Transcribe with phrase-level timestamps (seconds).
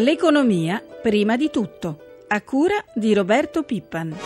[0.00, 4.16] L'economia prima di tutto, a cura di Roberto Pippan.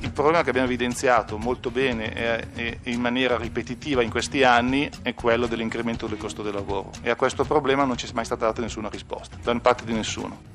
[0.00, 5.14] Il problema che abbiamo evidenziato molto bene e in maniera ripetitiva in questi anni è
[5.14, 8.44] quello dell'incremento del costo del lavoro e a questo problema non ci è mai stata
[8.44, 10.53] data nessuna risposta, da parte di nessuno.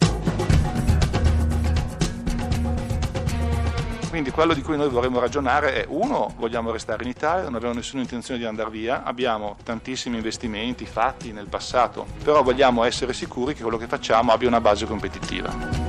[4.09, 7.75] Quindi quello di cui noi vorremmo ragionare è uno, vogliamo restare in Italia, non abbiamo
[7.75, 13.53] nessuna intenzione di andare via, abbiamo tantissimi investimenti fatti nel passato, però vogliamo essere sicuri
[13.53, 15.88] che quello che facciamo abbia una base competitiva.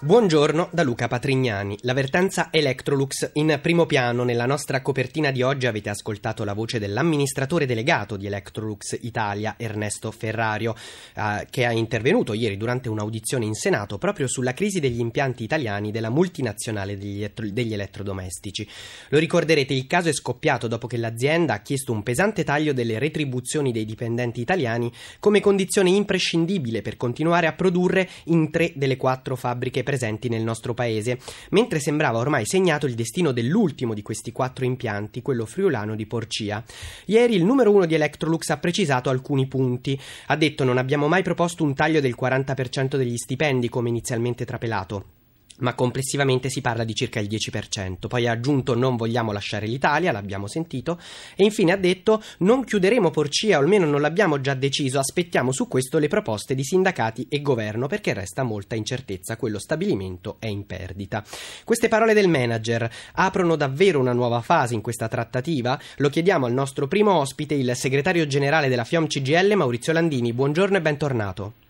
[0.00, 1.76] Buongiorno da Luca Patrignani.
[1.80, 4.22] L'avvertenza Electrolux in primo piano.
[4.22, 10.12] Nella nostra copertina di oggi avete ascoltato la voce dell'amministratore delegato di Electrolux Italia, Ernesto
[10.12, 10.76] Ferrario,
[11.16, 15.90] eh, che ha intervenuto ieri durante un'audizione in Senato proprio sulla crisi degli impianti italiani
[15.90, 18.68] della multinazionale degli, elettro- degli elettrodomestici.
[19.08, 23.00] Lo ricorderete, il caso è scoppiato dopo che l'azienda ha chiesto un pesante taglio delle
[23.00, 29.34] retribuzioni dei dipendenti italiani come condizione imprescindibile per continuare a produrre in tre delle quattro
[29.34, 31.18] fabbriche presenti nel nostro paese,
[31.52, 36.62] mentre sembrava ormai segnato il destino dell'ultimo di questi quattro impianti, quello friulano di Porcia.
[37.06, 39.98] Ieri il numero uno di Electrolux ha precisato alcuni punti.
[40.26, 45.17] Ha detto non abbiamo mai proposto un taglio del 40% degli stipendi come inizialmente trapelato
[45.58, 48.06] ma complessivamente si parla di circa il 10%.
[48.08, 50.98] Poi ha aggiunto non vogliamo lasciare l'Italia, l'abbiamo sentito,
[51.36, 55.68] e infine ha detto non chiuderemo Porcia, o almeno non l'abbiamo già deciso, aspettiamo su
[55.68, 60.66] questo le proposte di sindacati e governo perché resta molta incertezza, quello stabilimento è in
[60.66, 61.24] perdita.
[61.64, 65.78] Queste parole del manager aprono davvero una nuova fase in questa trattativa?
[65.96, 70.32] Lo chiediamo al nostro primo ospite, il segretario generale della FIOM CGL, Maurizio Landini.
[70.32, 71.67] Buongiorno e bentornato.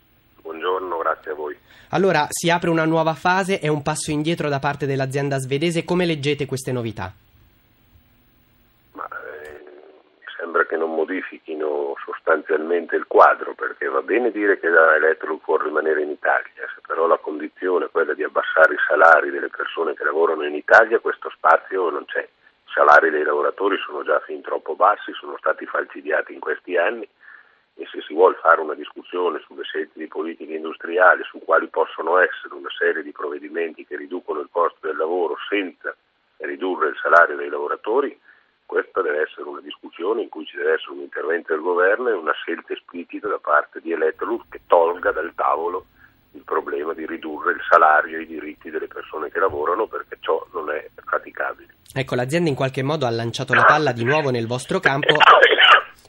[1.91, 6.05] Allora si apre una nuova fase, è un passo indietro da parte dell'azienda svedese, come
[6.05, 7.11] leggete queste novità?
[8.93, 9.61] Ma, eh,
[10.37, 15.57] sembra che non modifichino sostanzialmente il quadro, perché va bene dire che la Electrolux può
[15.57, 19.95] rimanere in Italia, se però la condizione è quella di abbassare i salari delle persone
[19.95, 22.21] che lavorano in Italia, questo spazio non c'è.
[22.21, 27.09] I salari dei lavoratori sono già fin troppo bassi, sono stati falcidiati in questi anni
[27.79, 32.19] e se si vuole fare una discussione sulle scelte di politica industriale, su quali possono
[32.19, 35.95] essere una serie di provvedimenti che riducono il costo del lavoro senza
[36.39, 38.19] ridurre il salario dei lavoratori,
[38.67, 42.13] questa deve essere una discussione in cui ci deve essere un intervento del governo e
[42.13, 45.87] una scelta esplicita da parte di Electrolux che tolga dal tavolo
[46.33, 50.45] il problema di ridurre il salario e i diritti delle persone che lavorano perché ciò
[50.53, 51.75] non è praticabile.
[51.95, 55.15] Ecco, l'azienda in qualche modo ha lanciato la palla di nuovo nel vostro campo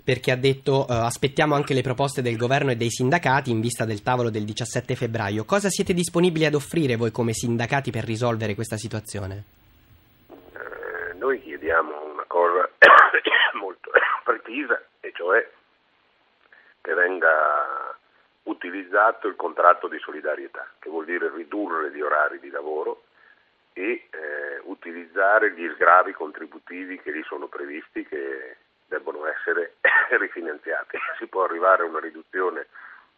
[0.09, 3.85] perché ha detto uh, aspettiamo anche le proposte del governo e dei sindacati in vista
[3.85, 5.45] del tavolo del 17 febbraio.
[5.45, 9.43] Cosa siete disponibili ad offrire voi come sindacati per risolvere questa situazione?
[10.31, 12.67] Eh, noi chiediamo una cosa
[13.61, 13.91] molto
[14.25, 15.47] precisa, e cioè
[16.81, 17.95] che venga
[18.45, 23.03] utilizzato il contratto di solidarietà, che vuol dire ridurre gli orari di lavoro
[23.73, 28.57] e eh, utilizzare gli sgravi contributivi che lì sono previsti, che
[28.89, 29.75] debbono essere
[30.19, 30.97] rifinanziati.
[31.17, 32.67] Si può arrivare a una riduzione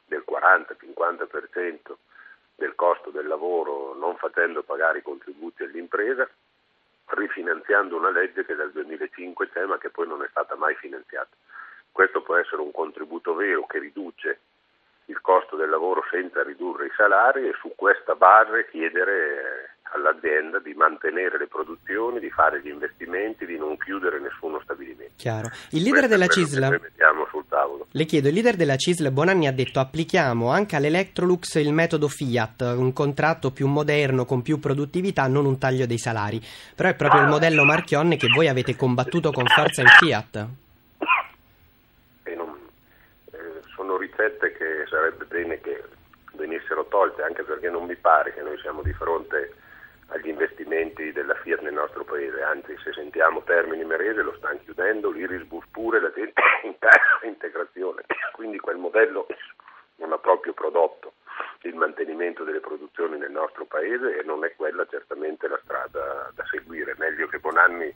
[0.05, 1.95] del 40-50%
[2.55, 6.29] del costo del lavoro non facendo pagare i contributi all'impresa,
[7.07, 11.35] rifinanziando una legge che dal 2005 c'è ma che poi non è stata mai finanziata.
[11.91, 14.39] Questo può essere un contributo vero che riduce
[15.05, 20.73] il costo del lavoro senza ridurre i salari e su questa base chiedere all'azienda di
[20.73, 25.13] mantenere le produzioni, di fare gli investimenti, di non chiudere nessuno stabilimento.
[25.15, 25.49] Chiaro.
[25.71, 26.91] Il leader della CISL,
[27.91, 32.61] le chiedo, il leader della CISL Bonanni ha detto applichiamo anche all'Electrolux il metodo Fiat,
[32.77, 36.41] un contratto più moderno, con più produttività, non un taglio dei salari.
[36.75, 40.47] Però è proprio il modello Marchionne che voi avete combattuto con forza in Fiat.
[42.35, 42.57] Non,
[43.31, 43.37] eh,
[43.75, 45.83] sono ricette che sarebbe bene che
[46.33, 49.53] venissero tolte, anche perché non mi pare che noi siamo di fronte
[50.11, 55.09] agli investimenti della Fiat nel nostro paese, anzi se sentiamo Termini Merese lo stanno chiudendo,
[55.09, 56.11] l'Irisbus pure, la
[57.23, 58.03] integrazione,
[58.33, 59.27] quindi quel modello
[59.95, 61.13] non ha proprio prodotto
[61.61, 66.43] il mantenimento delle produzioni nel nostro paese e non è quella certamente la strada da
[66.49, 67.93] seguire, meglio che Bonanni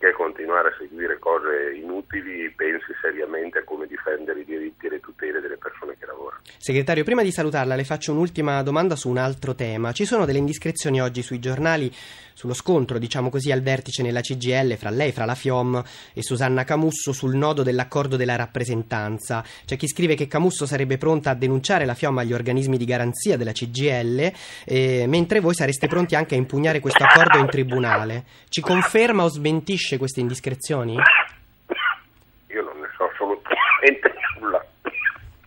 [0.00, 5.00] anziché continuare a seguire cose inutili, pensi seriamente a come difendere i diritti e le
[5.00, 6.40] tutele delle persone che lavorano.
[6.56, 9.92] Segretario, prima di salutarla le faccio un'ultima domanda su un altro tema.
[9.92, 11.92] Ci sono delle indiscrezioni oggi sui giornali
[12.40, 16.64] sullo scontro, diciamo così, al vertice nella CGL fra lei, fra la FIOM e Susanna
[16.64, 19.44] Camusso sul nodo dell'accordo della rappresentanza.
[19.66, 23.36] C'è chi scrive che Camusso sarebbe pronta a denunciare la FIOM agli organismi di garanzia
[23.36, 24.32] della CGL,
[24.64, 28.24] eh, mentre voi sareste pronti anche a impugnare questo accordo in tribunale.
[28.48, 30.96] Ci conferma o smentisce queste indiscrezioni?
[32.48, 34.64] Io non ne so assolutamente nulla,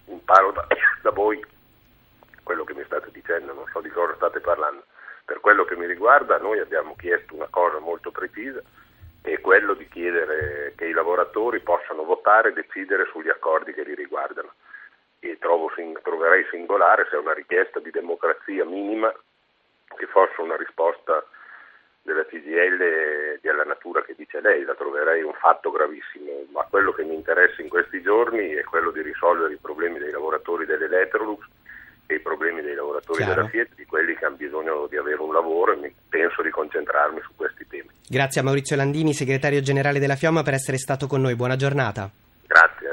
[0.06, 0.68] imparo da,
[1.02, 1.44] da voi
[2.44, 4.84] quello che mi state dicendo, non so di cosa state parlando.
[5.26, 8.62] Per quello che mi riguarda noi abbiamo chiesto una cosa molto precisa
[9.22, 13.96] e quello di chiedere che i lavoratori possano votare e decidere sugli accordi che li
[13.96, 14.54] riguardano.
[15.20, 19.14] E trovo, troverei singolare se è una richiesta di democrazia minima
[19.96, 21.26] che fosse una risposta
[22.04, 27.04] della CGL della natura che dice lei, la troverei un fatto gravissimo, ma quello che
[27.04, 31.46] mi interessa in questi giorni è quello di risolvere i problemi dei lavoratori dell'Electrolux
[32.06, 33.36] e i problemi dei lavoratori Chiaro.
[33.36, 37.22] della Fiat, di quelli che hanno bisogno di avere un lavoro e penso di concentrarmi
[37.22, 37.90] su questi temi.
[38.08, 41.36] Grazie a Maurizio Landini, segretario generale della Fiamma, per essere stato con noi.
[41.36, 42.10] Buona giornata.
[42.46, 42.93] Grazie.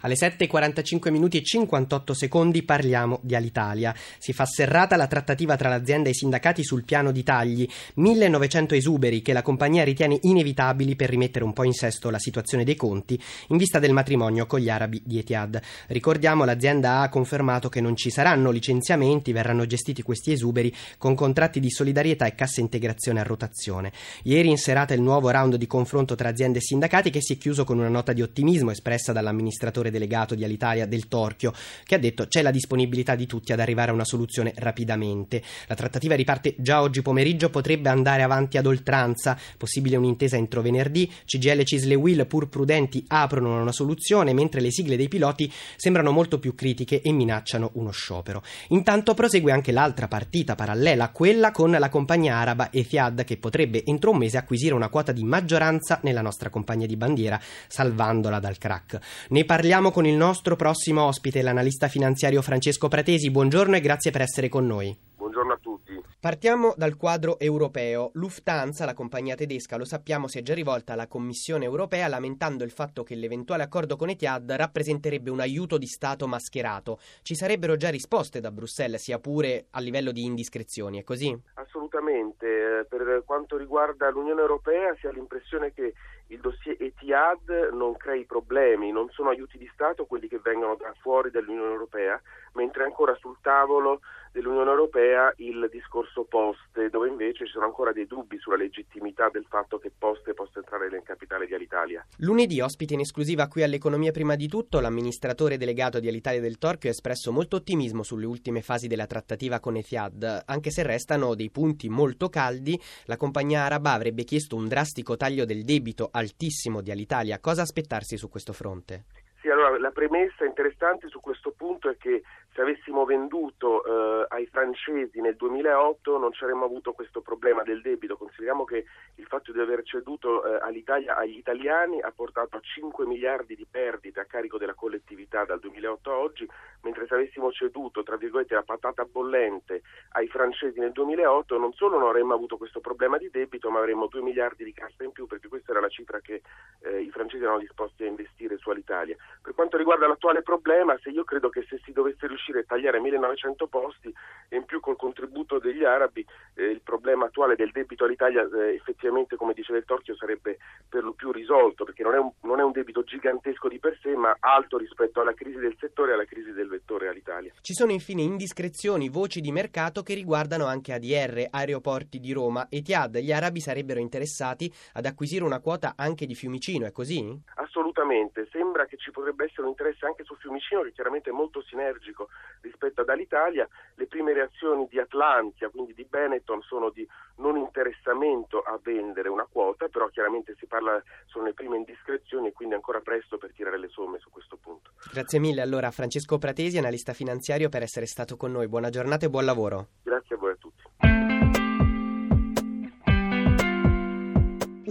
[0.00, 3.94] Alle 7.45 minuti e 58 secondi parliamo di Alitalia.
[4.18, 7.68] Si fa serrata la trattativa tra l'azienda e i sindacati sul piano di tagli.
[7.94, 12.64] 1900 esuberi che la compagnia ritiene inevitabili per rimettere un po' in sesto la situazione
[12.64, 15.60] dei conti in vista del matrimonio con gli arabi di Etihad.
[15.88, 21.60] Ricordiamo l'azienda ha confermato che non ci saranno licenziamenti, verranno gestiti questi esuberi con contratti
[21.60, 23.92] di solidarietà e cassa integrazione a rotazione.
[24.22, 27.36] Ieri in serata il nuovo round di confronto tra aziende e sindacati che si è
[27.36, 31.52] chiuso con una nota di ottimismo espressa dall'amministratore direttore delegato di Alitalia del Torchio,
[31.84, 35.42] che ha detto c'è la disponibilità di tutti ad arrivare a una soluzione rapidamente.
[35.66, 41.10] La trattativa riparte già oggi pomeriggio, potrebbe andare avanti ad oltranza, possibile un'intesa entro venerdì.
[41.24, 46.38] CGL, Cisle Will, pur prudenti, aprono una soluzione, mentre le sigle dei piloti sembrano molto
[46.38, 48.42] più critiche e minacciano uno sciopero.
[48.68, 54.10] Intanto prosegue anche l'altra partita parallela, quella con la compagnia araba Etihad, che potrebbe entro
[54.10, 58.98] un mese acquisire una quota di maggioranza nella nostra compagnia di bandiera, salvandola dal crack.
[59.30, 63.30] Ne parliamo Parliamo con il nostro prossimo ospite, l'analista finanziario Francesco Pratesi.
[63.30, 64.94] Buongiorno e grazie per essere con noi.
[65.16, 65.98] Buongiorno a tutti.
[66.20, 68.10] Partiamo dal quadro europeo.
[68.12, 72.72] Lufthansa, la compagnia tedesca, lo sappiamo, si è già rivolta alla Commissione europea lamentando il
[72.72, 76.98] fatto che l'eventuale accordo con Etihad rappresenterebbe un aiuto di Stato mascherato.
[77.22, 81.34] Ci sarebbero già risposte da Bruxelles, sia pure a livello di indiscrezioni, è così?
[81.54, 82.86] Assolutamente.
[82.86, 85.94] Per quanto riguarda l'Unione europea si ha l'impressione che
[86.30, 90.92] il dossier Etihad non crei problemi, non sono aiuti di Stato quelli che vengono da
[91.00, 92.20] fuori dall'Unione Europea,
[92.54, 94.00] mentre ancora sul tavolo
[94.32, 99.44] dell'Unione Europea il discorso Poste, dove invece ci sono ancora dei dubbi sulla legittimità del
[99.48, 102.06] fatto che Poste possa entrare nel capitale di Alitalia.
[102.18, 106.88] Lunedì, ospite in esclusiva qui all'Economia prima di tutto, l'amministratore delegato di Alitalia del Torchio
[106.88, 111.50] ha espresso molto ottimismo sulle ultime fasi della trattativa con Etihad, anche se restano dei
[111.50, 112.80] punti molto caldi.
[113.06, 117.40] La compagnia araba avrebbe chiesto un drastico taglio del debito altissimo di Alitalia.
[117.40, 119.04] Cosa aspettarsi su questo fronte?
[119.40, 124.46] Sì, allora la premessa interessante su questo punto è che se avessimo venduto eh, ai
[124.46, 128.16] francesi nel 2008 non ci avremmo avuto questo problema del debito.
[128.16, 133.06] Consideriamo che il fatto di aver ceduto eh, all'Italia agli italiani ha portato a 5
[133.06, 136.48] miliardi di perdite a carico della collettività dal 2008 a oggi,
[136.82, 139.82] mentre se avessimo ceduto tra virgolette la patata bollente
[140.12, 144.08] ai francesi nel 2008 non solo non avremmo avuto questo problema di debito, ma avremmo
[144.08, 146.42] 2 miliardi di cassa in più perché questa era la cifra che
[146.80, 149.16] eh, i francesi erano disposti a investire su Alitalia.
[149.40, 153.00] Per quanto riguarda l'attuale problema, se io credo che se si dovesse riuscire a tagliare
[153.00, 154.12] 1900 posti
[154.48, 158.74] e in più col contributo degli arabi eh, il problema attuale del debito all'Italia eh,
[158.74, 162.60] effettivamente, come diceva il Torchio, sarebbe per lo più risolto perché non è, un, non
[162.60, 166.14] è un debito gigantesco di per sé, ma alto rispetto alla crisi del settore e
[166.14, 167.52] alla crisi del vettore all'Italia.
[167.60, 172.82] Ci sono infine indiscrezioni, voci di mercato che riguardano anche ADR, Aeroporti di Roma e
[172.82, 173.18] Tiad.
[173.18, 177.38] Gli arabi sarebbero interessati ad acquisire una quota anche di Fiumicino, è così?
[177.70, 181.62] Assolutamente, sembra che ci potrebbe essere un interesse anche su Fiumicino che chiaramente è molto
[181.62, 182.28] sinergico
[182.62, 183.68] rispetto ad Alitalia.
[183.94, 189.46] Le prime reazioni di Atlantia, quindi di Benetton, sono di non interessamento a vendere una
[189.48, 193.78] quota, però chiaramente si parla, sono le prime indiscrezioni e quindi ancora presto per tirare
[193.78, 194.90] le somme su questo punto.
[195.12, 198.66] Grazie mille allora Francesco Pratesi, analista finanziario, per essere stato con noi.
[198.66, 199.86] Buona giornata e buon lavoro.
[200.02, 200.39] Grazie a voi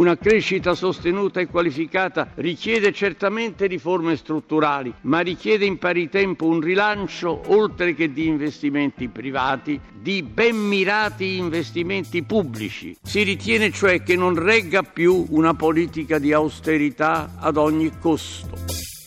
[0.10, 6.60] Una crescita sostenuta e qualificata richiede certamente riforme strutturali, ma richiede in pari tempo un
[6.60, 12.98] rilancio, oltre che di investimenti privati, di ben mirati investimenti pubblici.
[13.04, 18.99] Si ritiene cioè che non regga più una politica di austerità ad ogni costo.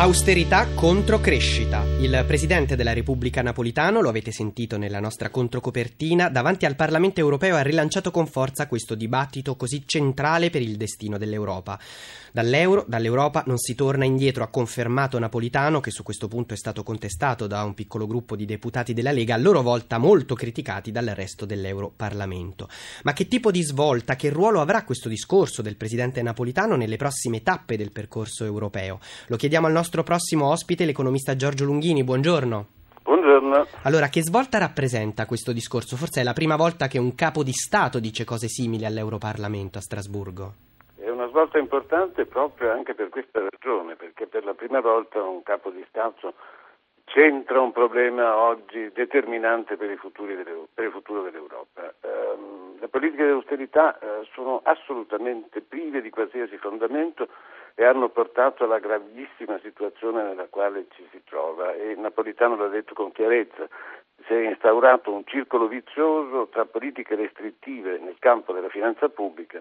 [0.00, 1.82] Austerità contro crescita.
[1.98, 7.56] Il presidente della Repubblica Napolitano, lo avete sentito nella nostra controcopertina, davanti al Parlamento europeo
[7.56, 11.80] ha rilanciato con forza questo dibattito così centrale per il destino dell'Europa.
[12.32, 16.82] Dall'euro, dall'Europa non si torna indietro, ha confermato Napolitano, che su questo punto è stato
[16.82, 21.06] contestato da un piccolo gruppo di deputati della Lega, a loro volta molto criticati dal
[21.06, 22.68] resto dell'Europarlamento.
[23.04, 27.42] Ma che tipo di svolta, che ruolo avrà questo discorso del presidente Napolitano nelle prossime
[27.42, 28.98] tappe del percorso europeo?
[29.26, 32.04] Lo chiediamo al nostro prossimo ospite, l'economista Giorgio Lunghini.
[32.04, 32.66] Buongiorno.
[33.02, 33.66] Buongiorno.
[33.82, 35.96] Allora, che svolta rappresenta questo discorso?
[35.96, 39.80] Forse è la prima volta che un capo di Stato dice cose simili all'Europarlamento a
[39.80, 40.54] Strasburgo.
[41.18, 45.70] Una svolta importante proprio anche per questa ragione, perché per la prima volta un capo
[45.70, 46.34] di Stato
[47.06, 51.92] centra un problema oggi determinante per il, futuro dell'Europa.
[52.02, 57.26] Um, le politiche di austerità uh, sono assolutamente prive di qualsiasi fondamento
[57.74, 62.94] e hanno portato alla gravissima situazione nella quale ci si trova e Napolitano l'ha detto
[62.94, 63.66] con chiarezza.
[64.24, 69.60] Si è instaurato un circolo vizioso tra politiche restrittive nel campo della finanza pubblica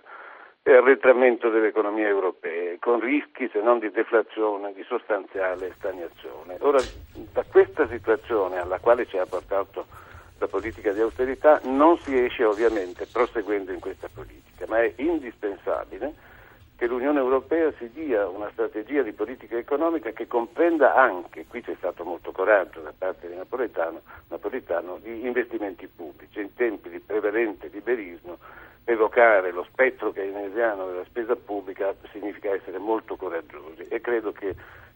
[0.68, 6.58] e arretramento delle economie europee, con rischi se non di deflazione, di sostanziale stagnazione.
[6.60, 6.84] Ora,
[7.32, 9.86] da questa situazione alla quale ci ha portato
[10.40, 16.14] la politica di austerità non si esce ovviamente proseguendo in questa politica, ma è indispensabile
[16.76, 21.76] che l'Unione Europea si dia una strategia di politica economica che comprenda anche, qui c'è
[21.78, 26.42] stato molto coraggio da parte di Napolitano, Napolitano di investimenti pubblici.
[26.42, 28.38] In tempi di prevalente liberismo
[28.90, 34.56] evocare lo spettro keynesiano della spesa pubblica significa essere molto coraggiosi e credo che il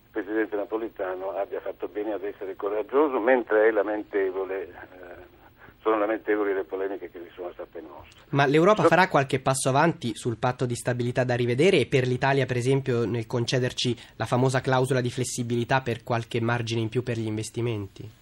[0.10, 4.62] Presidente Napolitano abbia fatto bene ad essere coraggioso mentre è lamentevole.
[4.64, 5.30] Eh,
[5.82, 8.20] sono lamentevoli le polemiche che vi sono state mosse.
[8.30, 12.46] Ma l'Europa farà qualche passo avanti sul patto di stabilità da rivedere e per l'Italia,
[12.46, 17.18] per esempio, nel concederci la famosa clausola di flessibilità per qualche margine in più per
[17.18, 18.21] gli investimenti?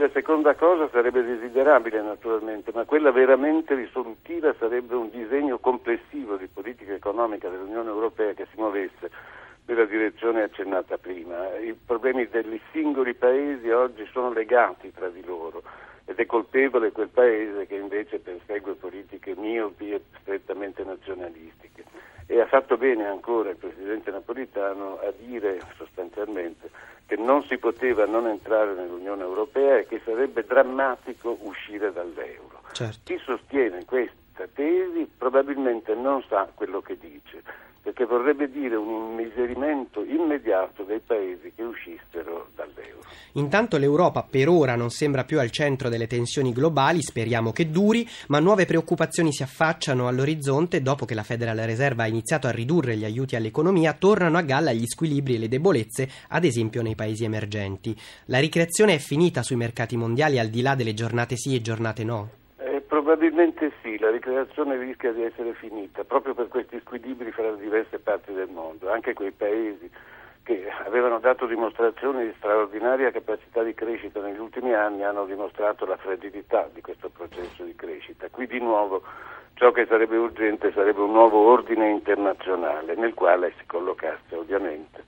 [0.00, 6.46] La seconda cosa sarebbe desiderabile naturalmente, ma quella veramente risolutiva sarebbe un disegno complessivo di
[6.46, 9.10] politica economica dell'Unione Europea che si muovesse
[9.66, 11.54] nella direzione accennata prima.
[11.58, 15.62] I problemi degli singoli paesi oggi sono legati tra di loro
[16.06, 21.84] ed è colpevole quel paese che invece persegue politiche miopi e strettamente nazionalistiche.
[22.26, 26.70] E ha fatto bene ancora il Presidente Napolitano a dire sostanzialmente
[27.20, 32.62] non si poteva non entrare nell'Unione Europea e che sarebbe drammatico uscire dall'euro.
[32.72, 33.00] Certo.
[33.04, 37.42] Chi sostiene questa tesi probabilmente non sa quello che dice
[37.82, 43.00] perché vorrebbe dire un immiserimento immediato dei paesi che uscissero dall'euro.
[43.34, 48.06] Intanto l'Europa per ora non sembra più al centro delle tensioni globali, speriamo che duri,
[48.28, 52.96] ma nuove preoccupazioni si affacciano all'orizzonte dopo che la Federal Reserve ha iniziato a ridurre
[52.96, 57.24] gli aiuti all'economia, tornano a galla gli squilibri e le debolezze, ad esempio nei paesi
[57.24, 57.96] emergenti.
[58.26, 62.04] La ricreazione è finita sui mercati mondiali al di là delle giornate sì e giornate
[62.04, 62.39] no?
[63.20, 67.98] Probabilmente sì, la ricreazione rischia di essere finita proprio per questi squilibri fra le diverse
[67.98, 69.90] parti del mondo, anche quei paesi
[70.42, 75.98] che avevano dato dimostrazioni di straordinaria capacità di crescita negli ultimi anni hanno dimostrato la
[75.98, 78.26] fragilità di questo processo di crescita.
[78.30, 79.02] Qui di nuovo
[79.52, 85.04] ciò che sarebbe urgente sarebbe un nuovo ordine internazionale nel quale si collocasse ovviamente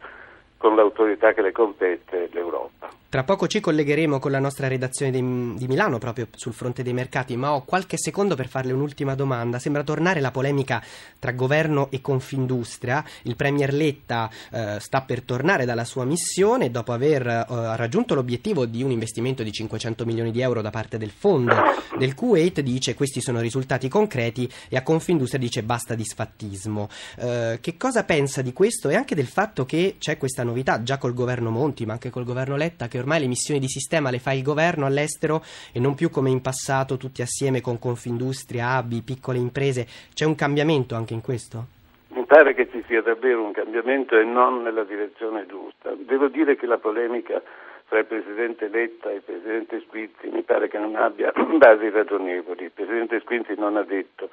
[0.62, 2.88] con l'autorità che le compete l'Europa.
[3.08, 6.94] Tra poco ci collegheremo con la nostra redazione di, di, Milano proprio sul fronte dei
[6.94, 9.58] mercati, ma ho qualche secondo per farle un'ultima domanda.
[9.58, 10.82] Sembra tornare la polemica
[11.18, 13.04] tra governo e Confindustria.
[13.24, 17.44] Il Premier Letta eh, sta per tornare dalla sua missione dopo aver eh,
[17.76, 21.54] raggiunto l'obiettivo di un investimento di 500 milioni di euro da parte del fondo
[21.98, 26.88] del Kuwait, dice questi sono risultati concreti e a Confindustria dice basta disfattismo.
[27.18, 30.82] Eh, che cosa pensa di questo e anche del fatto che c'è questa notizia novità
[30.82, 34.10] già col governo Monti, ma anche col governo Letta, che ormai le missioni di sistema
[34.10, 35.42] le fa il governo all'estero
[35.72, 39.86] e non più come in passato tutti assieme con Confindustria, ABI, piccole imprese.
[40.12, 41.80] C'è un cambiamento anche in questo?
[42.08, 45.94] Mi pare che ci sia davvero un cambiamento e non nella direzione giusta.
[45.96, 47.40] Devo dire che la polemica
[47.88, 52.64] tra il Presidente Letta e il Presidente Squizzi mi pare che non abbia basi ragionevoli.
[52.64, 54.28] Il Presidente Squizzi non ha detto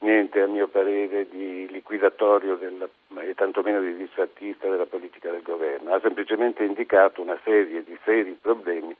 [0.00, 2.88] niente a mio parere di liquidatorio del,
[3.20, 8.36] e tantomeno di disfattista della politica del governo, ha semplicemente indicato una serie di seri
[8.40, 8.94] problemi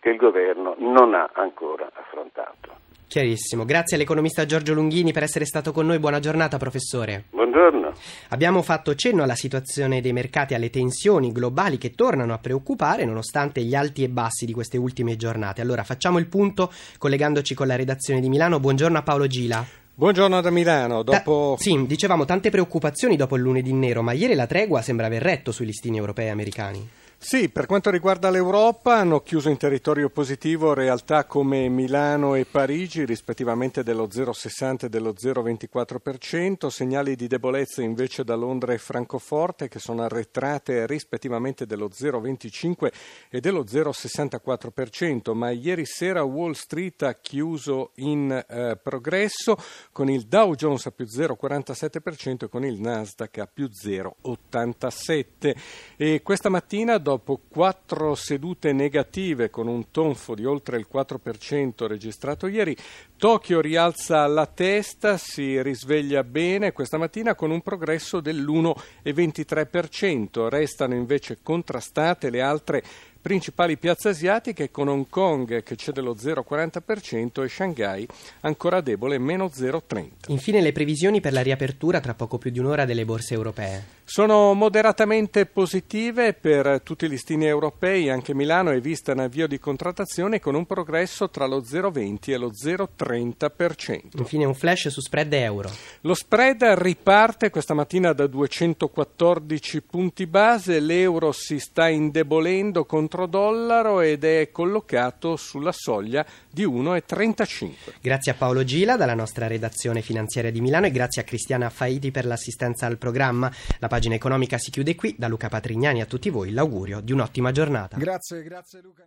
[0.00, 2.84] che il governo non ha ancora affrontato.
[3.08, 3.64] Chiarissimo.
[3.64, 6.00] Grazie all'economista Giorgio Lunghini per essere stato con noi.
[6.00, 7.24] Buona giornata, professore.
[7.30, 7.92] Buongiorno.
[8.30, 13.62] Abbiamo fatto cenno alla situazione dei mercati, alle tensioni globali che tornano a preoccupare nonostante
[13.62, 15.60] gli alti e bassi di queste ultime giornate.
[15.60, 18.58] Allora facciamo il punto collegandoci con la redazione di Milano.
[18.58, 19.85] Buongiorno a Paolo Gila.
[19.98, 21.02] Buongiorno da Milano.
[21.02, 21.54] Dopo...
[21.56, 25.22] Ta- sì, dicevamo tante preoccupazioni dopo il lunedì nero, ma ieri la tregua sembra aver
[25.22, 26.86] retto sui listini europei e americani.
[27.26, 33.04] Sì, per quanto riguarda l'Europa hanno chiuso in territorio positivo realtà come Milano e Parigi
[33.04, 39.80] rispettivamente dello 0,60 e dello 0,24%, segnali di debolezza invece da Londra e Francoforte che
[39.80, 42.92] sono arretrate rispettivamente dello 0,25
[43.28, 49.56] e dello 0,64%, ma ieri sera Wall Street ha chiuso in eh, progresso
[49.90, 55.56] con il Dow Jones a più 0,47% e con il Nasdaq a più 0,87%.
[55.96, 57.14] E questa mattina dopo
[57.48, 62.76] quattro sedute negative con un tonfo di oltre il 4% registrato ieri,
[63.16, 70.48] Tokyo rialza la testa, si risveglia bene questa mattina con un progresso dell'1,23%.
[70.48, 72.84] Restano invece contrastate le altre
[73.26, 78.06] principali piazze asiatiche con Hong Kong che cede lo 0,40% e Shanghai
[78.42, 80.10] ancora debole meno 0,30%.
[80.28, 83.94] Infine le previsioni per la riapertura tra poco più di un'ora delle borse europee.
[84.08, 89.58] Sono moderatamente positive per tutti i listini europei, anche Milano è vista in avvio di
[89.58, 94.18] contrattazione con un progresso tra lo 0,20 e lo 0,30%.
[94.18, 95.68] Infine un flash su spread euro.
[96.02, 104.02] Lo spread riparte questa mattina da 214 punti base, l'euro si sta indebolendo contro dollaro
[104.02, 107.70] ed è collocato sulla soglia di 1,35.
[108.02, 112.10] Grazie a Paolo Gila dalla nostra redazione finanziaria di Milano e grazie a Cristiana Faiti
[112.10, 113.50] per l'assistenza al programma.
[113.78, 115.14] La pagina economica si chiude qui.
[115.16, 117.96] Da Luca Patrignani a tutti voi l'augurio di un'ottima giornata.
[117.96, 119.06] Grazie, grazie Luca.